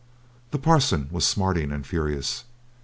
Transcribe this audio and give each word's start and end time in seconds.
The 0.49 0.57
Parson 0.57 1.09
was 1.11 1.27
smarting 1.27 1.71
and 1.71 1.85
furious. 1.85 2.45